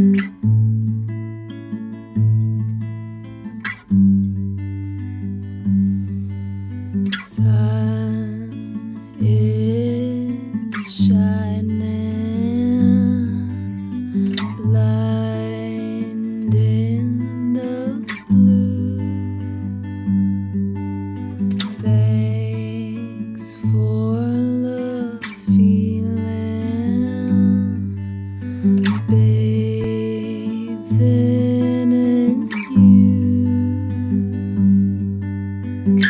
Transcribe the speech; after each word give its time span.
Mm-hmm. 0.00 0.39
Mm-hmm. 35.80 36.09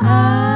I 0.00 0.47